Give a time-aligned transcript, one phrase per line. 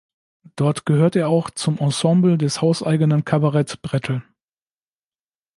[0.55, 4.23] Dort gehört er auch zum Ensemble des hauseigenen Kabarett-Brett’l.